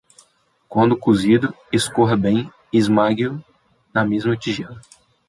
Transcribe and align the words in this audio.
Quando 0.67 0.97
cozido, 0.97 1.53
escorra 1.71 2.17
bem 2.17 2.49
e 2.73 2.77
esmague-o 2.79 3.39
na 3.93 4.03
mesma 4.03 4.35
tigela. 4.35 4.81